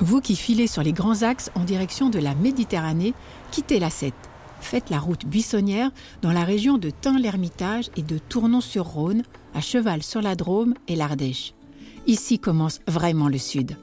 Vous 0.00 0.20
qui 0.20 0.36
filez 0.36 0.68
sur 0.68 0.82
les 0.82 0.92
grands 0.92 1.22
axes 1.22 1.50
en 1.56 1.64
direction 1.64 2.08
de 2.08 2.20
la 2.20 2.34
Méditerranée, 2.36 3.14
quittez 3.50 3.80
la 3.80 3.90
7. 3.90 4.14
Faites 4.60 4.90
la 4.90 5.00
route 5.00 5.26
buissonnière 5.26 5.90
dans 6.22 6.32
la 6.32 6.44
région 6.44 6.78
de 6.78 6.90
Tain-l'Hermitage 6.90 7.90
et 7.96 8.02
de 8.02 8.18
Tournon-sur-Rhône, 8.18 9.22
à 9.54 9.60
cheval 9.60 10.04
sur 10.04 10.22
la 10.22 10.36
Drôme 10.36 10.74
et 10.86 10.94
l'Ardèche. 10.94 11.52
Ici 12.06 12.38
commence 12.38 12.80
vraiment 12.86 13.28
le 13.28 13.38
sud. 13.38 13.76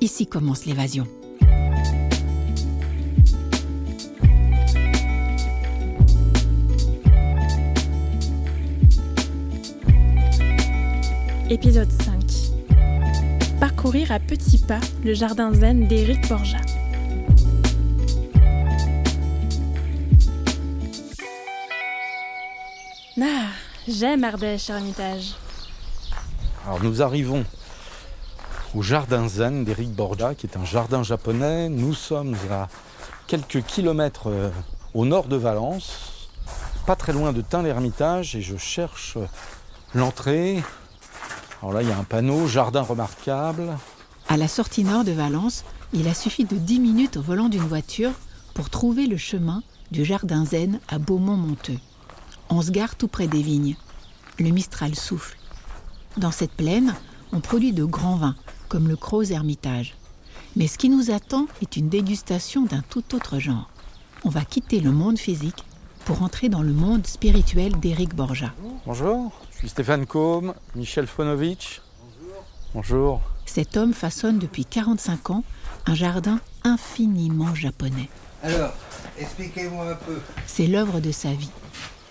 Ici 0.00 0.26
commence 0.26 0.66
l'évasion. 0.66 1.06
Épisode 11.48 11.90
5 11.90 12.19
Parcourir 13.60 14.10
à 14.10 14.18
petits 14.18 14.56
pas 14.56 14.80
le 15.04 15.12
jardin 15.12 15.52
zen 15.52 15.86
d'Éric 15.86 16.26
Borja. 16.28 16.56
Ah, 23.20 23.48
j'aime 23.86 24.24
Ardèche, 24.24 24.70
Ermitage. 24.70 25.34
Alors 26.64 26.82
nous 26.82 27.02
arrivons 27.02 27.44
au 28.74 28.80
jardin 28.80 29.28
zen 29.28 29.64
d'Éric 29.64 29.90
Borja, 29.90 30.34
qui 30.34 30.46
est 30.46 30.56
un 30.56 30.64
jardin 30.64 31.02
japonais. 31.02 31.68
Nous 31.68 31.92
sommes 31.92 32.36
à 32.50 32.68
quelques 33.26 33.62
kilomètres 33.64 34.28
euh, 34.30 34.48
au 34.94 35.04
nord 35.04 35.26
de 35.26 35.36
Valence, 35.36 36.30
pas 36.86 36.96
très 36.96 37.12
loin 37.12 37.34
de 37.34 37.42
Tain-l'Hermitage, 37.42 38.34
et 38.36 38.40
je 38.40 38.56
cherche 38.56 39.18
l'entrée 39.94 40.62
alors 41.62 41.74
là, 41.74 41.82
il 41.82 41.88
y 41.88 41.92
a 41.92 41.98
un 41.98 42.04
panneau, 42.04 42.46
jardin 42.46 42.80
remarquable. 42.80 43.76
À 44.28 44.38
la 44.38 44.48
sortie 44.48 44.82
nord 44.82 45.04
de 45.04 45.12
Valence, 45.12 45.64
il 45.92 46.08
a 46.08 46.14
suffi 46.14 46.44
de 46.44 46.56
10 46.56 46.80
minutes 46.80 47.16
au 47.18 47.22
volant 47.22 47.50
d'une 47.50 47.66
voiture 47.66 48.12
pour 48.54 48.70
trouver 48.70 49.06
le 49.06 49.18
chemin 49.18 49.62
du 49.90 50.04
jardin 50.04 50.46
zen 50.46 50.80
à 50.88 50.98
Beaumont-Monteux. 50.98 51.78
On 52.48 52.62
se 52.62 52.70
gare 52.70 52.96
tout 52.96 53.08
près 53.08 53.26
des 53.26 53.42
vignes. 53.42 53.76
Le 54.38 54.50
Mistral 54.50 54.94
souffle. 54.94 55.36
Dans 56.16 56.30
cette 56.30 56.52
plaine, 56.52 56.94
on 57.32 57.40
produit 57.40 57.72
de 57.72 57.84
grands 57.84 58.16
vins, 58.16 58.36
comme 58.68 58.88
le 58.88 58.96
Croz 58.96 59.30
Hermitage. 59.30 59.96
Mais 60.56 60.66
ce 60.66 60.78
qui 60.78 60.88
nous 60.88 61.10
attend 61.10 61.46
est 61.60 61.76
une 61.76 61.90
dégustation 61.90 62.64
d'un 62.64 62.82
tout 62.88 63.14
autre 63.14 63.38
genre. 63.38 63.68
On 64.24 64.30
va 64.30 64.44
quitter 64.46 64.80
le 64.80 64.92
monde 64.92 65.18
physique 65.18 65.64
pour 66.06 66.22
entrer 66.22 66.48
dans 66.48 66.62
le 66.62 66.72
monde 66.72 67.06
spirituel 67.06 67.78
d'Éric 67.78 68.14
Borja. 68.14 68.52
Bonjour. 68.86 69.30
Je 69.60 69.66
suis 69.66 69.72
Stéphane 69.72 70.06
Combe, 70.06 70.54
Michel 70.74 71.06
Fonovitch. 71.06 71.82
Bonjour. 72.02 72.44
Bonjour. 72.72 73.20
Cet 73.44 73.76
homme 73.76 73.92
façonne 73.92 74.38
depuis 74.38 74.64
45 74.64 75.28
ans 75.28 75.44
un 75.84 75.94
jardin 75.94 76.40
infiniment 76.64 77.54
japonais. 77.54 78.08
Alors, 78.42 78.72
expliquez-moi 79.18 79.90
un 79.90 79.94
peu. 79.96 80.18
C'est 80.46 80.66
l'œuvre 80.66 81.00
de 81.00 81.12
sa 81.12 81.34
vie. 81.34 81.50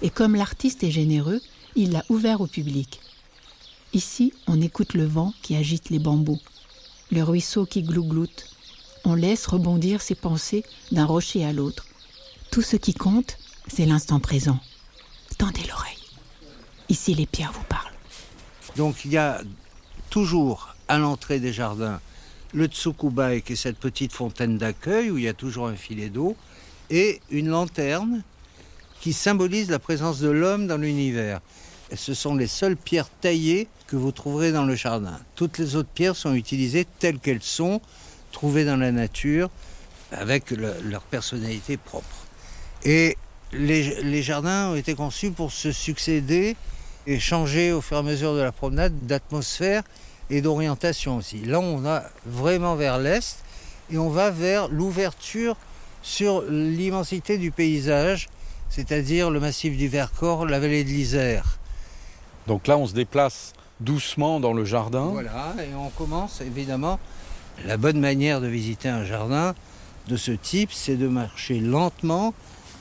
Et 0.04 0.12
comme 0.12 0.36
l'artiste 0.36 0.84
est 0.84 0.92
généreux, 0.92 1.42
il 1.76 1.94
l'a 1.94 2.04
ouvert 2.10 2.40
au 2.42 2.46
public. 2.46 3.02
Ici, 3.94 4.32
on 4.46 4.62
écoute 4.62 4.94
le 4.94 5.06
vent 5.06 5.34
qui 5.42 5.56
agite 5.56 5.90
les 5.90 5.98
bambous, 5.98 6.42
le 7.12 7.24
ruisseau 7.24 7.66
qui 7.66 7.82
glougloute. 7.82 8.46
On 9.06 9.16
laisse 9.16 9.48
rebondir 9.48 10.04
ses 10.04 10.14
pensées 10.14 10.64
d'un 10.92 11.06
rocher 11.06 11.44
à 11.46 11.52
l'autre. 11.52 11.88
Tout 12.52 12.62
ce 12.62 12.76
qui 12.76 12.94
compte, 12.94 13.40
c'est 13.68 13.88
l'instant 13.88 14.20
présent. 14.20 14.60
Tendez. 15.40 15.69
Ici, 16.90 17.14
les 17.14 17.26
pierres 17.26 17.52
vous 17.54 17.64
parlent. 17.64 17.94
Donc, 18.76 19.06
il 19.06 19.12
y 19.12 19.18
a 19.18 19.42
toujours 20.10 20.76
à 20.88 20.98
l'entrée 20.98 21.40
des 21.40 21.54
jardins 21.54 22.02
le 22.54 22.66
Tsukubai, 22.66 23.42
qui 23.42 23.54
est 23.54 23.56
cette 23.56 23.78
petite 23.78 24.14
fontaine 24.14 24.58
d'accueil 24.58 25.12
où 25.12 25.18
il 25.18 25.24
y 25.24 25.28
a 25.28 25.34
toujours 25.34 25.68
un 25.68 25.76
filet 25.76 26.10
d'eau, 26.10 26.36
et 26.90 27.22
une 27.30 27.50
lanterne 27.50 28.24
qui 29.02 29.14
symbolise 29.14 29.70
la 29.70 29.80
présence 29.80 30.20
de 30.20 30.30
l'homme 30.30 30.68
dans 30.68 30.78
l'univers. 30.78 31.42
Ce 31.96 32.14
sont 32.14 32.36
les 32.36 32.48
seules 32.48 32.76
pierres 32.76 33.10
taillées 33.22 33.68
que 33.88 33.96
vous 33.96 34.12
trouverez 34.12 34.52
dans 34.52 34.66
le 34.66 34.76
jardin. 34.76 35.20
Toutes 35.36 35.58
les 35.58 35.76
autres 35.76 35.90
pierres 35.90 36.16
sont 36.16 36.34
utilisées 36.34 36.86
telles 37.00 37.20
qu'elles 37.20 37.44
sont, 37.44 37.82
trouvées 38.32 38.66
dans 38.66 38.78
la 38.78 38.92
nature, 38.92 39.50
avec 40.12 40.52
leur 40.52 41.02
personnalité 41.04 41.78
propre. 41.78 42.26
Et 42.84 43.18
les, 43.52 44.22
jardins 44.22 44.70
ont 44.70 44.76
été 44.76 44.96
conçus 44.96 45.32
pour 45.32 45.52
se 45.52 45.72
succéder 45.72 46.56
et 47.08 47.20
changer 47.20 47.72
au 47.72 47.82
fur 47.82 47.98
et 47.98 48.00
à 48.00 48.04
mesure 48.04 48.36
de 48.36 48.42
la 48.42 48.52
promenade 48.52 48.94
d'atmosphère 49.04 49.84
et 50.30 50.42
d'orientation 50.42 51.18
aussi. 51.18 51.40
Là, 51.40 51.60
on 51.60 51.78
va 51.78 52.04
vraiment 52.26 52.76
vers 52.76 53.00
l'est 53.00 53.44
et 53.92 53.98
on 53.98 54.10
va 54.10 54.32
vers 54.32 54.68
l'ouverture 54.68 55.56
sur 56.02 56.44
l'immensité 56.50 57.38
du 57.38 57.52
paysage, 57.52 58.30
c'est-à-dire 58.70 59.32
le 59.32 59.40
massif 59.40 59.76
du 59.76 59.88
Vercors, 59.88 60.46
la 60.46 60.60
vallée 60.60 60.84
de 60.84 60.90
l'Isère. 60.90 61.58
Donc 62.48 62.68
là, 62.68 62.78
on 62.78 62.88
se 62.88 62.94
déplace 62.94 63.54
doucement 63.80 64.40
dans 64.40 64.54
le 64.54 64.66
jardin. 64.66 65.06
Voilà, 65.06 65.56
et 65.60 65.74
on 65.76 65.90
commence 65.90 66.42
évidemment. 66.42 67.00
La 67.66 67.78
bonne 67.78 68.00
manière 68.00 68.40
de 68.40 68.48
visiter 68.48 68.88
un 68.88 69.04
jardin 69.04 69.54
de 70.08 70.16
ce 70.16 70.32
type, 70.32 70.72
c'est 70.72 70.96
de 70.96 71.08
marcher 71.08 71.60
lentement 71.60 72.34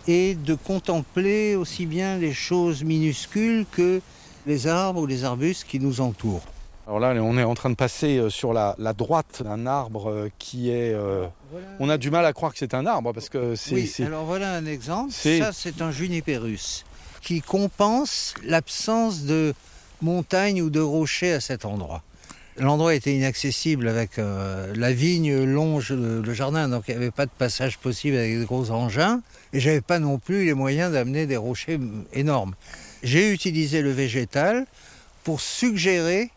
et 0.09 0.35
de 0.35 0.55
contempler 0.55 1.55
aussi 1.55 1.87
bien 1.87 2.17
les 2.17 2.33
choses 2.33 2.83
minuscules 2.83 3.67
que 3.71 4.01
les 4.47 4.67
arbres 4.67 5.03
ou 5.03 5.07
les 5.07 5.25
arbustes 5.25 5.65
qui 5.69 5.79
nous 5.79 6.01
entourent. 6.01 6.43
Alors 6.87 7.01
là, 7.01 7.13
on 7.23 7.37
est 7.37 7.45
en 7.45 7.55
train 7.55 7.69
de 7.69 7.75
passer 7.75 8.17
euh, 8.17 8.31
sur 8.31 8.55
la, 8.55 8.75
droite 8.97 9.43
d'un 9.45 9.67
arbre 9.67 10.11
euh, 10.11 10.31
qui 10.39 10.71
est. 10.71 10.95
Euh, 10.95 11.27
on 11.79 11.91
a 11.91 11.99
du 11.99 12.11
mal 12.11 12.25
à 12.25 12.33
croire 12.33 12.53
que 12.53 12.59
c'est 12.59 12.73
un 12.73 12.87
arbre 12.87 13.13
parce 13.13 13.29
que 13.29 13.55
c'est. 13.55 13.75
Oui, 13.75 13.95
alors 14.01 14.25
voilà 14.25 14.55
un 14.55 14.65
exemple. 14.65 15.13
Ça, 15.13 15.53
c'est 15.53 15.83
un 15.83 15.91
juniperus 15.91 16.87
qui 17.21 17.43
compense 17.43 18.33
l'absence 18.43 19.25
de 19.25 19.53
montagnes 20.01 20.63
ou 20.63 20.71
de 20.71 20.81
rochers 20.81 21.35
à 21.35 21.41
cet 21.41 21.67
endroit. 21.67 22.03
L'endroit 22.59 22.95
était 22.95 23.15
inaccessible 23.15 23.89
avec 23.89 24.19
la 24.19 24.93
vigne 24.93 25.45
longe 25.45 25.93
le, 25.93 26.35
jardin, 26.35 26.69
donc 26.69 26.85
il 26.89 26.93
n'y 26.93 26.97
avait 26.97 27.11
pas 27.11 27.27
de 27.27 27.31
passage 27.31 27.79
possible 27.79 28.17
avec 28.17 28.39
des 28.39 28.45
gros 28.45 28.71
engins, 28.71 29.23
et 29.53 29.61
j'avais 29.61 29.81
pas 29.81 29.99
non 29.99 30.19
plus 30.19 30.45
les 30.45 30.55
moyens 30.55 30.93
d'amener 30.93 31.27
des 31.27 31.37
rochers 31.37 31.79
énormes 32.13 32.55
j'ai 33.03 33.33
utilisé 33.33 33.83
le 33.83 33.91
végétal 33.91 34.67
pour 35.25 35.41
suggérer 35.41 36.31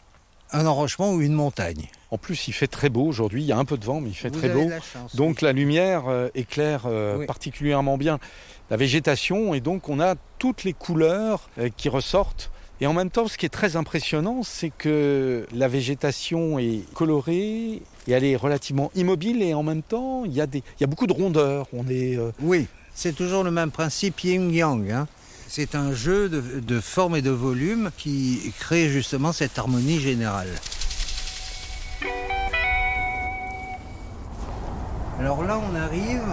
un 0.51 0.65
enrochement 0.65 1.13
ou 1.13 1.21
une 1.21 1.33
montagne. 1.33 1.87
En 2.09 2.17
plus, 2.17 2.49
il 2.49 2.51
fait 2.51 2.67
très 2.67 2.89
beau 2.89 3.05
aujourd'hui. 3.05 3.41
Il 3.41 3.45
y 3.45 3.53
a 3.53 3.57
un 3.57 3.63
peu 3.63 3.77
de 3.77 3.85
vent, 3.85 4.01
mais 4.01 4.09
il 4.09 4.15
fait 4.15 4.29
très 4.29 4.49
beau. 4.49 4.69
donc 5.13 5.41
la 5.41 5.53
lumière 5.53 6.07
euh, 6.09 6.27
éclaire 6.35 6.83
euh, 6.85 7.25
particulièrement 7.25 7.97
bien 7.97 8.19
la 8.69 8.77
végétation, 8.77 9.53
et 9.53 9.61
donc 9.61 9.87
on 9.89 9.99
a 9.99 10.15
toutes 10.39 10.63
les 10.63 10.73
couleurs 10.73 11.49
euh, 11.57 11.69
qui 11.75 11.89
ressortent. 11.89 12.51
Et 12.81 12.87
en 12.87 12.93
même 12.93 13.11
temps, 13.11 13.27
ce 13.27 13.37
qui 13.37 13.45
est 13.45 13.49
très 13.49 13.75
impressionnant, 13.75 14.41
c'est 14.41 14.71
que 14.71 15.45
la 15.53 15.67
végétation 15.67 16.57
est 16.57 16.81
colorée 16.95 17.83
et 18.07 18.11
elle 18.11 18.23
est 18.23 18.35
relativement 18.35 18.91
immobile, 18.95 19.43
et 19.43 19.53
en 19.53 19.61
même 19.61 19.83
temps, 19.83 20.25
il 20.25 20.33
y 20.33 20.41
a, 20.41 20.87
beaucoup 20.87 21.05
de 21.05 21.13
rondeur. 21.13 21.67
On 21.73 21.87
est, 21.87 22.17
Oui, 22.41 22.65
c'est 22.95 23.15
toujours 23.15 23.43
le 23.43 23.51
même 23.51 23.69
principe 23.69 24.23
yin-yang. 24.23 24.89
Hein. 24.89 25.07
C'est 25.47 25.75
un 25.75 25.93
jeu 25.93 26.27
de, 26.27 26.79
forme 26.79 27.15
et 27.15 27.21
de 27.21 27.29
volume 27.29 27.91
qui 27.97 28.51
crée 28.57 28.89
justement 28.89 29.31
cette 29.31 29.59
harmonie 29.59 29.99
générale. 29.99 30.49
Alors 35.19 35.43
là, 35.43 35.61
on 35.71 35.75
arrive 35.75 36.23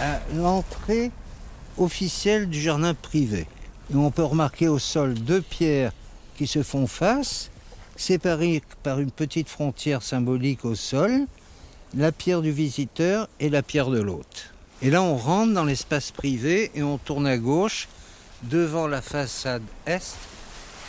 à 0.00 0.18
l'entrée 0.34 1.12
officielle 1.78 2.48
du 2.48 2.60
jardin 2.60 2.94
privé. 2.94 3.46
On 3.94 4.10
peut 4.10 4.24
remarquer 4.24 4.68
au 4.68 4.78
sol 4.78 5.14
deux 5.14 5.42
pierres 5.42 5.92
qui 6.36 6.46
se 6.46 6.62
font 6.62 6.86
face, 6.86 7.50
séparées 7.96 8.62
par 8.82 9.00
une 9.00 9.10
petite 9.10 9.48
frontière 9.48 10.02
symbolique 10.02 10.64
au 10.64 10.74
sol, 10.74 11.26
la 11.94 12.12
pierre 12.12 12.40
du 12.40 12.52
visiteur 12.52 13.28
et 13.40 13.50
la 13.50 13.62
pierre 13.62 13.90
de 13.90 14.00
l'hôte. 14.00 14.52
Et 14.80 14.90
là, 14.90 15.02
on 15.02 15.16
rentre 15.16 15.52
dans 15.52 15.64
l'espace 15.64 16.12
privé 16.12 16.70
et 16.74 16.82
on 16.82 16.98
tourne 16.98 17.26
à 17.26 17.36
gauche 17.36 17.88
devant 18.44 18.86
la 18.86 19.02
façade 19.02 19.62
est 19.86 20.16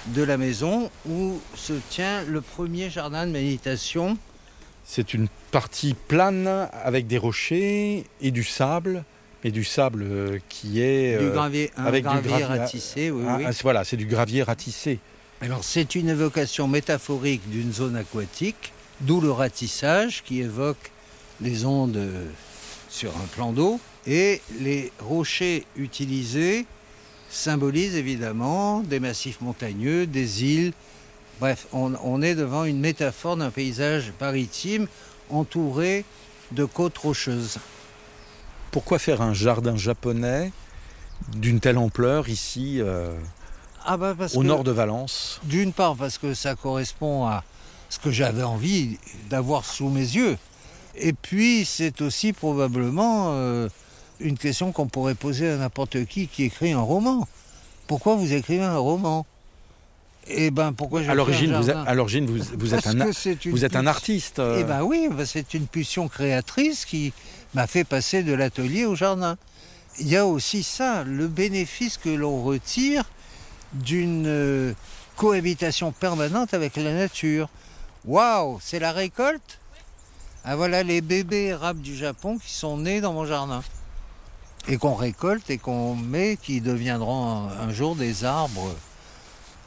de 0.07 0.23
la 0.23 0.37
maison 0.37 0.89
où 1.07 1.39
se 1.55 1.73
tient 1.89 2.23
le 2.23 2.41
premier 2.41 2.89
jardin 2.89 3.25
de 3.25 3.31
méditation. 3.31 4.17
C'est 4.85 5.13
une 5.13 5.27
partie 5.51 5.93
plane 5.93 6.69
avec 6.83 7.07
des 7.07 7.17
rochers 7.17 8.05
et 8.21 8.31
du 8.31 8.43
sable, 8.43 9.03
et 9.43 9.51
du 9.51 9.63
sable 9.63 10.03
euh, 10.03 10.39
qui 10.49 10.81
est 10.81 11.17
du 11.17 11.25
euh, 11.25 11.33
gravier, 11.33 11.71
avec 11.75 12.03
du 12.03 12.09
gravier 12.09 12.45
ratissé. 12.45 13.11
Oui, 13.11 13.23
oui. 13.37 13.45
Voilà, 13.63 13.83
c'est 13.83 13.97
du 13.97 14.05
gravier 14.05 14.43
ratissé. 14.43 14.99
Alors 15.41 15.63
c'est 15.63 15.95
une 15.95 16.09
évocation 16.09 16.67
métaphorique 16.67 17.49
d'une 17.49 17.73
zone 17.73 17.95
aquatique, 17.95 18.73
d'où 19.01 19.21
le 19.21 19.31
ratissage 19.31 20.23
qui 20.23 20.41
évoque 20.41 20.91
les 21.41 21.65
ondes 21.65 21.99
sur 22.89 23.09
un 23.17 23.27
plan 23.33 23.51
d'eau. 23.51 23.79
Et 24.07 24.41
les 24.59 24.91
rochers 24.99 25.65
utilisés 25.75 26.65
symbolisent 27.31 27.95
évidemment 27.95 28.81
des 28.81 28.99
massifs 28.99 29.41
montagneux, 29.41 30.05
des 30.05 30.43
îles. 30.43 30.73
Bref, 31.39 31.65
on, 31.71 32.21
est 32.21 32.35
devant 32.35 32.65
une 32.65 32.79
métaphore 32.79 33.37
d'un 33.37 33.49
paysage 33.49 34.13
maritime 34.19 34.87
entouré 35.29 36.05
de 36.51 36.65
côtes 36.65 36.97
rocheuses. 36.97 37.57
Pourquoi 38.71 38.99
faire 38.99 39.21
un 39.21 39.33
jardin 39.33 39.75
japonais 39.75 40.51
d'une 41.35 41.59
telle 41.59 41.77
ampleur 41.77 42.29
ici 42.29 42.77
euh, 42.79 43.13
ah 43.85 43.97
bah 43.97 44.15
au 44.33 44.43
nord 44.43 44.63
de 44.63 44.71
Valence? 44.71 45.41
D'une 45.43 45.73
part 45.73 45.95
parce 45.95 46.17
que 46.17 46.33
ça 46.33 46.55
correspond 46.55 47.25
à 47.27 47.43
ce 47.89 47.99
que 47.99 48.11
j'avais 48.11 48.43
envie 48.43 48.97
d'avoir 49.29 49.65
sous 49.65 49.89
mes 49.89 49.99
yeux. 49.99 50.37
Et 50.95 51.13
puis 51.13 51.65
c'est 51.65 52.01
aussi 52.01 52.33
probablement 52.33 53.31
euh, 53.31 53.67
une 54.19 54.37
question 54.37 54.71
qu'on 54.71 54.87
pourrait 54.87 55.15
poser 55.15 55.49
à 55.49 55.57
n'importe 55.57 56.05
qui 56.05 56.27
qui 56.27 56.43
écrit 56.43 56.71
un 56.71 56.81
roman. 56.81 57.27
Pourquoi 57.87 58.15
vous 58.15 58.33
écrivez 58.33 58.63
un 58.63 58.77
roman? 58.77 59.25
Eh 60.27 60.51
ben, 60.51 60.71
pourquoi 60.71 61.01
je 61.01 61.09
à 61.09 61.15
l'origine, 61.15 61.53
vous, 61.55 61.71
à 61.71 61.93
l'origine, 61.95 62.25
vous, 62.27 62.43
vous 62.57 62.75
êtes 62.75 62.85
un, 62.85 62.95
vous 63.49 63.65
êtes 63.65 63.75
un 63.75 63.87
artiste. 63.87 64.37
Euh. 64.39 64.59
Eh 64.59 64.63
ben 64.63 64.83
oui, 64.83 65.09
c'est 65.25 65.55
une 65.55 65.65
pulsion 65.65 66.07
créatrice 66.07 66.85
qui 66.85 67.11
m'a 67.53 67.67
fait 67.67 67.83
passer 67.83 68.23
de 68.23 68.33
l'atelier 68.33 68.85
au 68.85 68.95
jardin. 68.95 69.37
Il 69.99 70.07
y 70.07 70.17
a 70.17 70.25
aussi 70.25 70.63
ça, 70.63 71.03
le 71.03 71.27
bénéfice 71.27 71.97
que 71.97 72.09
l'on 72.09 72.43
retire 72.43 73.03
d'une 73.73 74.25
euh, 74.27 74.73
cohabitation 75.17 75.91
permanente 75.91 76.53
avec 76.53 76.75
la 76.77 76.93
nature. 76.93 77.49
Waouh, 78.05 78.59
c'est 78.61 78.79
la 78.79 78.91
récolte? 78.91 79.59
Ah 80.43 80.55
voilà 80.55 80.81
les 80.81 81.01
bébés 81.01 81.47
érables 81.47 81.81
du 81.81 81.95
Japon 81.95 82.37
qui 82.37 82.51
sont 82.51 82.77
nés 82.77 83.01
dans 83.01 83.13
mon 83.13 83.25
jardin 83.25 83.61
et 84.67 84.77
qu'on 84.77 84.95
récolte 84.95 85.49
et 85.49 85.57
qu'on 85.57 85.95
met, 85.95 86.37
qui 86.41 86.61
deviendront 86.61 87.49
un 87.49 87.71
jour 87.71 87.95
des 87.95 88.23
arbres 88.23 88.75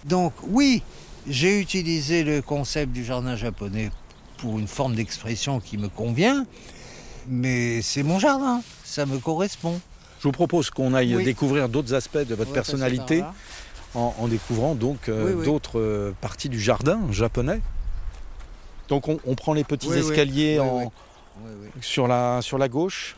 donc 0.05 0.35
oui, 0.47 0.83
j'ai 1.27 1.61
utilisé 1.61 2.25
le 2.25 2.43
concept 2.43 2.93
du 2.93 3.05
jardin 3.05 3.37
japonais 3.37 3.91
pour 4.37 4.59
une 4.59 4.69
forme 4.69 4.95
d'expression 4.95 5.61
qui 5.61 5.79
me 5.79 5.89
convient, 5.89 6.45
mais 7.29 7.83
c'est 7.83 8.03
mon 8.03 8.19
jardin, 8.19 8.63
ça 8.85 9.07
me 9.07 9.19
correspond. 9.19 9.81
Je 10.21 10.29
vous 10.29 10.33
propose 10.33 10.71
qu'on 10.71 10.95
aille 10.95 11.23
découvrir 11.23 11.69
d'autres 11.69 11.95
aspects 11.95 12.27
de 12.27 12.35
votre 12.35 12.53
personnalité 12.53 13.23
en, 13.95 14.27
découvrant 14.27 14.75
donc 14.75 15.09
euh, 15.09 15.45
d'autres 15.45 15.79
euh, 15.79 16.13
parties 16.21 16.49
du 16.49 16.61
jardin 16.61 17.01
japonais. 17.11 17.61
Donc 18.89 19.09
on, 19.09 19.35
prend 19.35 19.55
les 19.55 19.65
petits 19.65 19.93
escaliers 19.93 20.61
Sur, 21.81 22.07
la, 22.07 22.41
sur 22.43 22.59
la 22.59 22.69
gauche. 22.69 23.17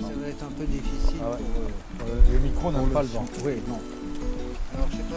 Ça 0.00 0.06
va 0.06 0.28
être 0.28 0.44
un 0.44 0.52
peu 0.52 0.64
difficile. 0.64 1.20
Ah 1.22 1.36
euh, 2.08 2.32
le 2.32 2.38
micro 2.38 2.72
n'a 2.72 2.80
pas 2.92 3.02
le 3.02 3.08
vent. 3.08 3.24
Oui, 3.44 3.52
non. 3.68 3.80
Alors 4.74 4.88
je 4.90 4.96
sais 4.96 5.02
pas 5.02 5.16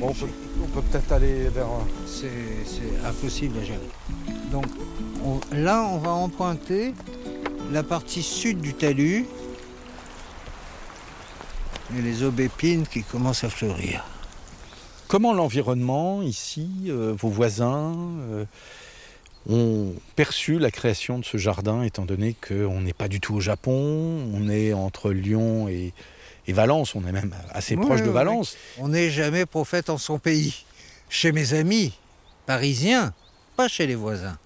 on 0.00 0.12
peut, 0.12 0.26
peut 0.66 0.98
être 0.98 1.12
aller 1.12 1.48
vers. 1.48 1.68
C'est 2.06 3.06
impossible 3.06 3.58
à 3.58 3.64
gérer. 3.64 3.78
Donc 4.52 4.66
là, 5.50 5.82
on 5.82 5.96
va 5.96 6.10
emprunter 6.10 6.92
la 7.72 7.82
partie 7.82 8.22
sud 8.22 8.60
du 8.60 8.74
talus 8.74 9.24
et 11.96 12.02
les 12.02 12.22
aubépines 12.22 12.86
qui 12.86 13.02
commencent 13.02 13.44
à 13.44 13.50
fleurir. 13.50 14.04
Comment 15.08 15.32
l'environnement 15.32 16.22
ici, 16.22 16.68
euh, 16.88 17.14
vos 17.18 17.28
voisins, 17.28 17.94
euh, 18.30 18.44
ont 19.48 19.94
perçu 20.16 20.58
la 20.58 20.70
création 20.70 21.18
de 21.18 21.24
ce 21.24 21.38
jardin, 21.38 21.82
étant 21.82 22.04
donné 22.04 22.34
qu'on 22.34 22.80
n'est 22.82 22.92
pas 22.92 23.08
du 23.08 23.20
tout 23.20 23.34
au 23.34 23.40
Japon, 23.40 24.30
on 24.34 24.48
est 24.50 24.74
entre 24.74 25.10
Lyon 25.10 25.68
et, 25.68 25.92
et 26.46 26.52
Valence, 26.52 26.94
on 26.94 27.06
est 27.06 27.12
même 27.12 27.34
assez 27.50 27.76
proche 27.76 28.02
de 28.02 28.10
Valence. 28.10 28.56
On 28.78 28.88
n'est 28.88 29.10
jamais 29.10 29.46
prophète 29.46 29.90
en 29.90 29.98
son 29.98 30.18
pays. 30.18 30.64
Chez 31.08 31.32
mes 31.32 31.54
amis 31.54 31.92
parisiens, 32.46 33.12
pas 33.56 33.68
chez 33.68 33.86
les 33.86 33.94
voisins, 33.94 34.38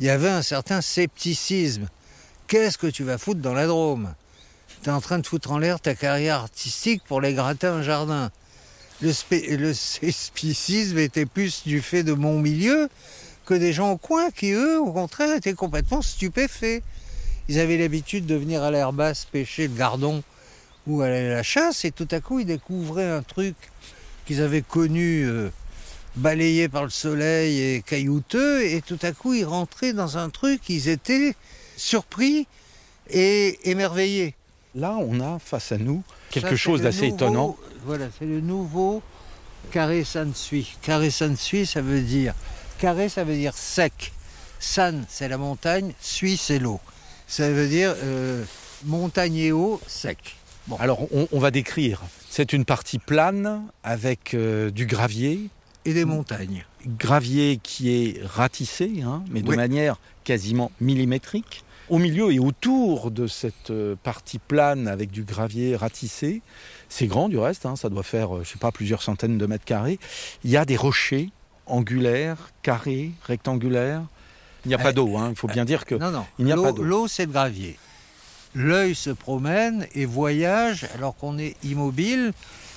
il 0.00 0.06
y 0.06 0.10
avait 0.10 0.30
un 0.30 0.42
certain 0.42 0.80
scepticisme. 0.80 1.86
Qu'est-ce 2.46 2.78
que 2.78 2.86
tu 2.86 3.04
vas 3.04 3.18
foutre 3.18 3.40
dans 3.40 3.52
la 3.52 3.66
Drôme? 3.66 4.14
Tu 4.82 4.88
es 4.88 4.92
en 4.92 5.00
train 5.00 5.18
de 5.18 5.26
foutre 5.26 5.52
en 5.52 5.58
l'air 5.58 5.78
ta 5.78 5.94
carrière 5.94 6.36
artistique 6.36 7.02
pour 7.06 7.20
les 7.20 7.34
gratter 7.34 7.66
un 7.66 7.82
jardin. 7.82 8.30
Le, 9.02 9.12
le 9.56 9.74
scepticisme 9.74 10.98
était 10.98 11.26
plus 11.26 11.64
du 11.64 11.82
fait 11.82 12.02
de 12.02 12.14
mon 12.14 12.38
milieu 12.38 12.88
que 13.44 13.54
des 13.54 13.74
gens 13.74 13.92
au 13.92 13.96
coin 13.98 14.30
qui, 14.30 14.52
eux, 14.52 14.80
au 14.80 14.92
contraire, 14.92 15.36
étaient 15.36 15.52
complètement 15.52 16.00
stupéfaits. 16.00 16.82
Ils 17.48 17.58
avaient 17.58 17.76
l'habitude 17.76 18.24
de 18.24 18.36
venir 18.36 18.62
à 18.62 18.70
l'air 18.70 18.92
basse 18.92 19.26
pêcher 19.26 19.68
le 19.68 19.74
gardon 19.74 20.22
ou 20.86 21.02
aller 21.02 21.30
à 21.30 21.34
la 21.34 21.42
chasse 21.42 21.84
et 21.84 21.90
tout 21.90 22.08
à 22.10 22.20
coup 22.20 22.40
ils 22.40 22.46
découvraient 22.46 23.10
un 23.10 23.22
truc 23.22 23.54
qu'ils 24.24 24.40
avaient 24.40 24.62
connu 24.62 25.24
euh, 25.24 25.50
balayé 26.16 26.68
par 26.68 26.84
le 26.84 26.90
soleil 26.90 27.60
et 27.60 27.82
caillouteux 27.82 28.64
et 28.64 28.82
tout 28.82 28.98
à 29.02 29.12
coup 29.12 29.34
ils 29.34 29.44
rentraient 29.44 29.92
dans 29.92 30.18
un 30.18 30.30
truc, 30.30 30.68
ils 30.68 30.88
étaient 30.88 31.34
surpris 31.76 32.46
et 33.10 33.58
émerveillés. 33.70 34.34
Là, 34.74 34.96
on 35.00 35.20
a 35.20 35.38
face 35.38 35.72
à 35.72 35.78
nous 35.78 36.02
quelque 36.30 36.56
chose 36.56 36.82
d'assez 36.82 37.06
étonnant. 37.06 37.56
Voilà, 37.84 38.06
c'est 38.18 38.26
le 38.26 38.40
nouveau 38.40 39.02
carré 39.72 40.04
san 40.04 40.34
sui. 40.34 40.76
Carré 40.82 41.10
san 41.10 41.36
sui, 41.36 41.66
ça 41.66 41.80
veut 41.80 42.02
dire 42.02 42.34
carré, 42.78 43.08
ça 43.08 43.24
veut 43.24 43.34
dire 43.34 43.54
sec. 43.54 44.12
San, 44.58 45.04
c'est 45.08 45.28
la 45.28 45.38
montagne, 45.38 45.92
sui, 46.00 46.36
c'est 46.36 46.58
l'eau. 46.58 46.80
Ça 47.26 47.50
veut 47.50 47.68
dire 47.68 47.94
euh, 48.02 48.44
montagne 48.84 49.36
et 49.36 49.52
eau 49.52 49.80
sec. 49.86 50.36
Alors, 50.78 51.00
on, 51.32 51.38
va 51.38 51.50
décrire. 51.50 52.00
C'est 52.28 52.52
une 52.52 52.64
partie 52.64 52.98
plane 52.98 53.62
avec 53.82 54.34
euh, 54.34 54.70
du 54.70 54.86
gravier. 54.86 55.48
Et 55.84 55.94
des 55.94 56.04
montagnes. 56.04 56.64
Gravier 56.86 57.58
qui 57.62 57.90
est 57.90 58.22
ratissé, 58.24 59.02
hein, 59.04 59.22
mais 59.30 59.42
de 59.42 59.54
manière 59.54 59.98
quasiment 60.24 60.70
millimétrique. 60.80 61.64
Au 61.88 61.98
milieu 61.98 62.32
et 62.32 62.38
autour 62.38 63.10
de 63.10 63.26
cette 63.26 63.70
euh, 63.70 63.96
partie 64.00 64.38
plane 64.38 64.86
avec 64.86 65.10
du 65.10 65.24
gravier 65.24 65.74
ratissé, 65.74 66.40
c'est 66.88 67.08
grand 67.08 67.28
du 67.28 67.36
reste, 67.36 67.66
hein, 67.66 67.74
ça 67.74 67.88
doit 67.88 68.04
faire, 68.04 68.36
euh, 68.36 68.44
je 68.44 68.50
sais 68.50 68.58
pas, 68.58 68.70
plusieurs 68.70 69.02
centaines 69.02 69.38
de 69.38 69.46
mètres 69.46 69.64
carrés. 69.64 69.98
Il 70.44 70.50
y 70.50 70.56
a 70.56 70.64
des 70.64 70.76
rochers 70.76 71.30
angulaires, 71.66 72.52
carrés, 72.62 73.10
rectangulaires. 73.24 74.02
Il 74.64 74.68
n'y 74.68 74.74
a 74.74 74.78
pas 74.78 74.92
d'eau, 74.92 75.16
hein. 75.16 75.30
il 75.30 75.36
faut 75.36 75.48
bien 75.48 75.64
dire 75.64 75.84
que 75.84 75.96
non, 75.96 76.12
non. 76.12 76.26
il 76.38 76.44
n'y 76.44 76.52
a 76.52 76.56
pas 76.56 76.70
d'eau. 76.70 76.82
L'eau, 76.82 77.08
c'est 77.08 77.26
le 77.26 77.32
gravier 77.32 77.76
l'œil 78.54 78.94
se 78.94 79.10
promène 79.10 79.86
et 79.94 80.04
voyage 80.04 80.86
alors 80.94 81.16
qu'on 81.16 81.38
est 81.38 81.56
immobile 81.64 82.32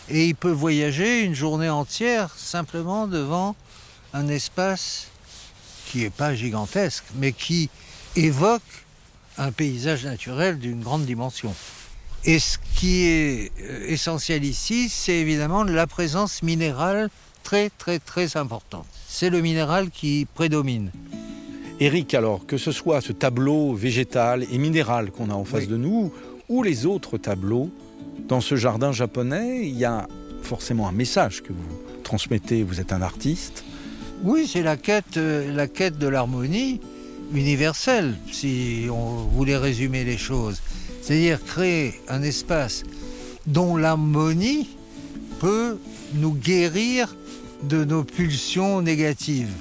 et 0.10 0.28
il 0.28 0.36
peut 0.36 0.52
voyager 0.52 1.22
une 1.22 1.36
journée 1.36 1.70
entière 1.70 2.30
simplement 2.38 3.08
devant 3.08 3.56
un 4.14 4.28
espace 4.28 5.08
qui 5.88 6.00
n'est 6.00 6.10
pas 6.10 6.36
gigantesque 6.36 7.06
mais 7.16 7.32
qui 7.32 7.70
évoque 8.16 8.62
un 9.38 9.52
paysage 9.52 10.06
naturel 10.06 10.60
d'une 10.60 10.82
grande 10.82 11.06
dimension. 11.06 11.54
Et 12.26 12.40
ce 12.40 12.58
qui 12.76 13.04
est 13.04 13.52
euh, 13.62 13.86
essentiel 13.88 14.46
ici, 14.46 14.88
c'est 14.90 15.16
évidemment 15.16 15.64
la 15.64 15.88
présence 15.88 16.42
minérale 16.42 17.10
très 17.44 17.70
très 17.70 18.00
très 18.00 18.38
importante. 18.38 18.86
C'est 19.08 19.30
le 19.30 19.42
minéral 19.42 19.90
qui 19.90 20.26
prédomine. 20.34 20.92
Eric, 21.80 22.14
alors, 22.14 22.46
que 22.46 22.58
ce 22.58 22.72
soit 22.72 23.02
ce 23.02 23.12
tableau 23.12 23.74
végétal 23.74 24.46
et 24.50 24.58
minéral 24.58 25.12
qu'on 25.12 25.30
a 25.30 25.34
en 25.34 25.44
face 25.44 25.68
de 25.68 25.76
nous, 25.76 26.14
ou 26.48 26.64
les 26.64 26.86
autres 26.86 27.18
tableaux, 27.18 27.72
dans 28.28 28.42
ce 28.42 28.56
jardin 28.56 28.92
japonais, 28.92 29.68
il 29.68 29.78
y 29.78 29.86
a 29.86 30.08
forcément 30.42 30.88
un 30.88 30.92
message 30.92 31.42
que 31.44 31.54
vous 31.54 31.78
transmettez, 32.04 32.64
vous 32.64 32.80
êtes 32.80 32.94
un 32.94 33.02
artiste. 33.02 33.64
Oui, 34.24 34.48
c'est 34.52 34.62
la 34.62 34.78
quête, 34.78 35.18
euh, 35.18 35.54
la 35.54 35.68
quête 35.68 35.98
de 35.98 36.08
l'harmonie 36.08 36.80
universelle, 37.34 38.16
si 38.32 38.88
on 38.92 39.28
voulait 39.28 39.58
résumer 39.58 40.04
les 40.04 40.18
choses. 40.18 40.62
C'est-à-dire 41.02 41.44
créer 41.44 41.96
un 42.08 42.22
espace 42.24 42.84
dont 43.48 43.76
l'harmonie 43.76 44.70
peut 45.40 45.78
nous 46.14 46.34
guérir 46.34 47.14
de 47.64 47.84
nos 47.84 48.04
pulsions 48.04 48.82
négatives. 48.82 49.52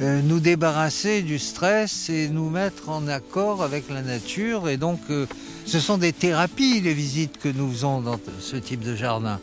Euh, 0.00 0.20
nous 0.22 0.40
débarrasser 0.40 1.22
du 1.22 1.38
stress 1.38 2.10
et 2.10 2.28
nous 2.28 2.50
mettre 2.50 2.88
en 2.88 3.06
accord 3.06 3.62
avec 3.62 3.88
la 3.88 4.02
nature. 4.02 4.68
Et 4.68 4.76
donc, 4.76 5.00
euh, 5.10 5.26
ce 5.66 5.80
sont 5.80 5.98
des 5.98 6.12
thérapies, 6.12 6.80
les 6.80 6.94
visites 6.94 7.38
que 7.38 7.48
nous 7.48 7.70
faisons 7.70 8.00
dans 8.00 8.18
ce 8.40 8.56
type 8.56 8.80
de 8.80 8.94
jardin. 8.94 9.40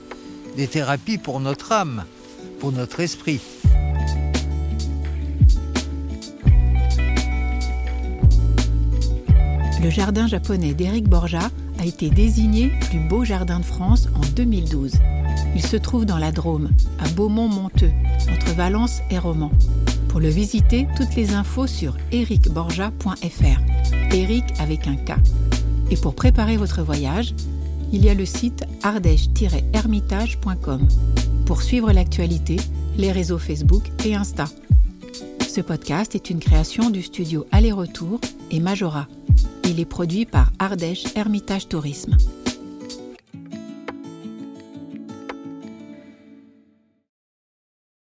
Des 0.56 0.68
thérapies 0.68 1.18
pour 1.18 1.40
notre 1.40 1.72
âme, 1.72 2.06
pour 2.60 2.72
notre 2.72 3.00
esprit. 3.00 3.40
Le 9.82 9.90
jardin 9.90 10.28
japonais 10.28 10.76
d'Éric 10.76 11.10
Borja 11.10 11.50
a 11.80 11.86
été 11.86 12.10
désigné 12.10 12.72
plus 12.90 13.00
beau 13.00 13.26
jardin 13.26 13.60
de 13.60 13.66
France 13.66 14.10
en 14.14 14.22
2012. 14.36 14.94
Il 15.56 15.66
se 15.66 15.76
trouve 15.76 16.06
dans 16.06 16.20
la 16.20 16.32
Drôme, 16.32 16.70
à 17.00 17.08
Beaumont-Monteux, 17.10 17.92
entre 18.32 18.56
Valence 18.56 19.02
et 19.10 19.18
Romans. 19.18 19.52
Pour 20.08 20.20
le 20.20 20.30
visiter, 20.30 20.88
toutes 20.96 21.16
les 21.16 21.34
infos 21.34 21.68
sur 21.68 21.98
ericborja.fr. 22.12 24.14
Eric 24.14 24.44
avec 24.60 24.88
un 24.88 24.98
K. 24.98 25.14
Et 25.92 25.98
pour 25.98 26.16
préparer 26.16 26.58
votre 26.58 26.82
voyage, 26.82 27.36
il 27.92 28.04
y 28.04 28.10
a 28.10 28.14
le 28.14 28.26
site 28.26 28.64
ardèche-hermitage.com 28.82 30.88
pour 31.46 31.62
suivre 31.62 31.92
l'actualité, 31.92 32.56
les 32.98 33.12
réseaux 33.12 33.38
Facebook 33.38 33.84
et 34.06 34.16
Insta. 34.16 34.46
Ce 35.46 35.60
podcast 35.60 36.16
est 36.16 36.30
une 36.30 36.40
création 36.40 36.90
du 36.90 37.04
studio 37.04 37.46
Aller-Retour 37.52 38.22
et 38.52 38.62
Majora. 38.62 39.08
Il 39.66 39.82
est 39.82 39.86
produit 39.86 40.26
par 40.26 40.52
Ardèche 40.60 41.04
Hermitage 41.16 41.68
Tourisme. 41.68 42.16